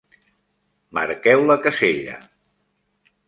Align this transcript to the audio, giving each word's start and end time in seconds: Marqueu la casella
Marqueu 0.97 1.45
la 1.49 1.57
casella 1.67 2.17